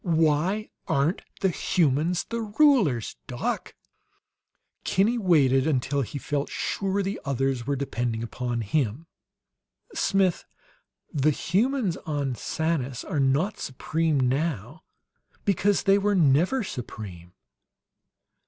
[0.03, 3.75] Why aren't the humans the rulers, doc?"
[4.83, 9.05] Kinney waited until he felt sure the others were depending upon him.
[9.93, 10.43] "Smith,
[11.13, 14.81] the humans on Sanus are not supreme now
[15.45, 17.33] because they were NEVER supreme."